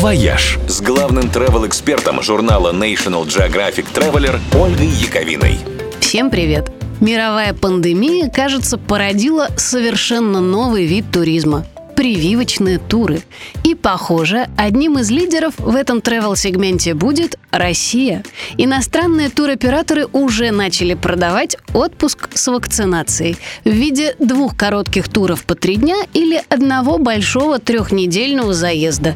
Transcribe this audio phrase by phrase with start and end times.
[0.00, 5.58] «Вояж» с главным travel-экспертом журнала National Geographic Traveler Ольгой Яковиной.
[6.00, 6.72] Всем привет!
[7.02, 11.66] Мировая пандемия, кажется, породила совершенно новый вид туризма
[12.00, 13.20] прививочные туры.
[13.62, 18.24] И, похоже, одним из лидеров в этом travel-сегменте будет Россия.
[18.56, 23.36] Иностранные туроператоры уже начали продавать отпуск с вакцинацией
[23.66, 29.14] в виде двух коротких туров по три дня или одного большого трехнедельного заезда,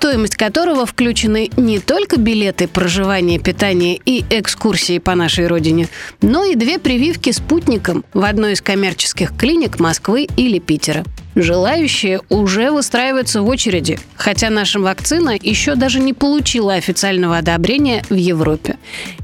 [0.00, 5.90] стоимость которого включены не только билеты, проживание, питание и экскурсии по нашей родине,
[6.22, 11.04] но и две прививки спутником в одной из коммерческих клиник Москвы или Питера.
[11.40, 18.14] Желающие уже выстраиваются в очереди, хотя наша вакцина еще даже не получила официального одобрения в
[18.14, 18.76] Европе.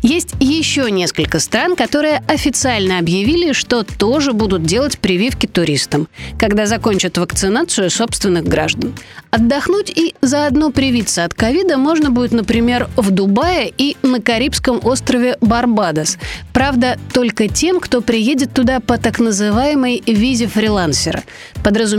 [0.03, 6.09] Есть еще несколько стран, которые официально объявили, что тоже будут делать прививки туристам,
[6.39, 8.95] когда закончат вакцинацию собственных граждан.
[9.31, 15.37] Отдохнуть и заодно привиться от ковида можно будет, например, в Дубае и на Карибском острове
[15.43, 16.17] Барбадос.
[16.55, 21.23] Правда, только тем, кто приедет туда по так называемой визе фрилансера,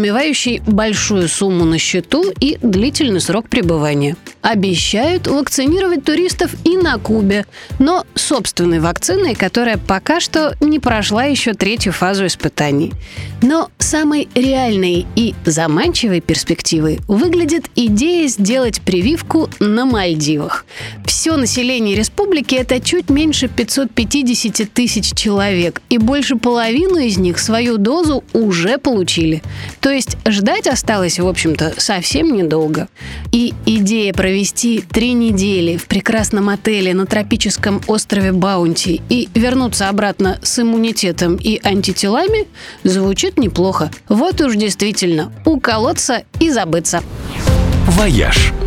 [0.08, 4.16] подразумевающей большую сумму на счету и длительный срок пребывания.
[4.42, 7.46] Обещают вакцинировать туристов и на Кубе,
[7.80, 12.94] но собственной вакциной, которая пока что не прошла еще третью фазу испытаний.
[13.42, 20.66] Но самой реальной и заманчивой перспективой выглядит идея сделать прививку на Мальдивах.
[21.08, 27.78] Все население республики– это чуть меньше 550 тысяч человек, и больше половины из них свою
[27.78, 29.42] дозу уже получили.
[29.80, 32.90] То есть ждать осталось, в общем-то, совсем недолго.
[33.32, 40.40] И идея провести три недели в прекрасном отеле на тропическом острове Баунти и вернуться обратно
[40.44, 42.48] с иммунитетом и антителами
[42.84, 43.92] звучит неплохо.
[44.10, 47.02] Вот уж действительно, уколоться и забыться.
[47.88, 48.52] «Вояж»–